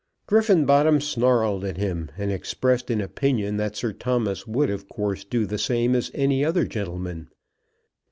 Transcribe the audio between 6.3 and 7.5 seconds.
other gentleman.